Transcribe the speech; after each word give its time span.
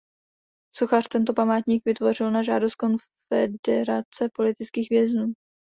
Sochař 0.75 1.07
tento 1.07 1.33
památník 1.33 1.85
vytvořil 1.85 2.31
na 2.31 2.43
žádost 2.43 2.75
Konfederace 2.75 4.29
politických 4.35 4.87
vězňů. 4.89 5.33